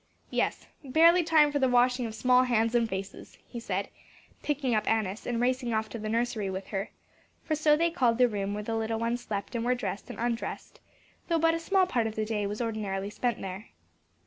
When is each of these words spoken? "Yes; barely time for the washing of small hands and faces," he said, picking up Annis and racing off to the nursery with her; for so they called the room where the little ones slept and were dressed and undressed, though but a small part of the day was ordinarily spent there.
"Yes; 0.31 0.65
barely 0.83 1.23
time 1.23 1.51
for 1.51 1.59
the 1.59 1.69
washing 1.69 2.07
of 2.07 2.15
small 2.15 2.41
hands 2.41 2.73
and 2.73 2.89
faces," 2.89 3.37
he 3.47 3.59
said, 3.59 3.87
picking 4.41 4.73
up 4.73 4.89
Annis 4.89 5.27
and 5.27 5.39
racing 5.39 5.75
off 5.75 5.89
to 5.89 5.99
the 5.99 6.09
nursery 6.09 6.49
with 6.49 6.65
her; 6.69 6.89
for 7.43 7.53
so 7.53 7.77
they 7.77 7.91
called 7.91 8.17
the 8.17 8.27
room 8.27 8.55
where 8.55 8.63
the 8.63 8.75
little 8.75 8.97
ones 8.97 9.21
slept 9.21 9.53
and 9.53 9.63
were 9.63 9.75
dressed 9.75 10.09
and 10.09 10.17
undressed, 10.19 10.79
though 11.27 11.37
but 11.37 11.53
a 11.53 11.59
small 11.59 11.85
part 11.85 12.07
of 12.07 12.15
the 12.15 12.25
day 12.25 12.47
was 12.47 12.63
ordinarily 12.63 13.11
spent 13.11 13.41
there. 13.41 13.67